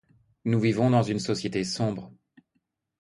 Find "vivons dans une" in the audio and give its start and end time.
0.59-1.19